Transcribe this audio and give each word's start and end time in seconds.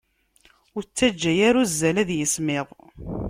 Ur 0.75 0.83
ttaǧǧa 0.85 1.31
ara 1.47 1.59
uzzal 1.63 1.97
ad 2.01 2.09
yismiḍ! 2.17 2.67